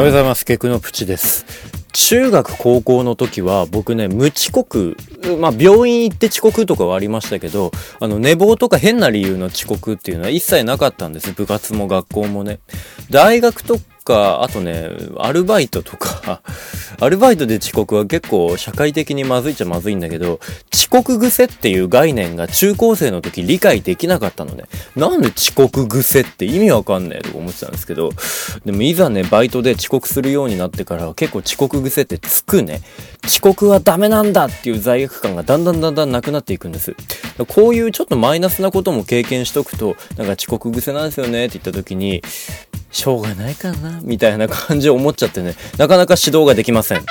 [0.00, 0.46] おはようございます。
[0.46, 1.44] ケクノプチです。
[1.92, 4.96] 中学高校の時は僕ね、無遅刻、
[5.38, 7.70] まあ病院行って遅刻とかはありましたけど、
[8.00, 11.32] あの寝坊とか変な理由の遅刻っていうのは一切なかったんです。
[11.32, 12.60] 部活も学校もね。
[13.10, 14.88] 大学とか、あとね、
[15.18, 16.40] アルバイトとか、
[17.00, 20.38] アルバイトで遅刻は結構社会的にまずいっちゃまずいんだけど、
[20.72, 24.64] 遅刻癖っていう概念が中高生の時理解できなかったのね。
[24.96, 28.10] なんで遅刻癖って意味わかんねえとか思ってたんですけど、
[28.66, 32.82] でもいざね、バイトで遅刻するようになってからは結構遅刻癖ってつくね。
[33.24, 36.94] 遅刻はダメなんだっていう罪悪感がだんだんだんだんなくなっていくんです。
[37.48, 42.22] こういうちょっとマイナスなことも経験しとくと、なんか遅刻癖なんですよねって言った時に、
[42.90, 47.04] しょうがないかなみたいな感じを思っちゃってね、なかなか指導ができません。